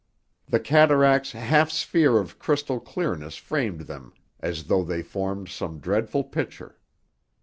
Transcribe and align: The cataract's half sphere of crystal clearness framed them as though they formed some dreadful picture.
The 0.47 0.59
cataract's 0.59 1.33
half 1.33 1.69
sphere 1.69 2.17
of 2.17 2.39
crystal 2.39 2.79
clearness 2.79 3.35
framed 3.35 3.81
them 3.81 4.13
as 4.39 4.63
though 4.63 4.83
they 4.83 5.03
formed 5.03 5.49
some 5.49 5.77
dreadful 5.77 6.23
picture. 6.23 6.79